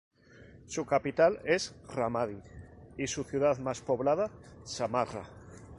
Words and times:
Su 0.65 0.83
capital 0.83 1.39
es 1.45 1.75
Ramadi 1.87 2.39
y 2.97 3.05
su 3.05 3.23
ciudad 3.23 3.59
más 3.59 3.81
poblada, 3.81 4.31
Samarra. 4.63 5.29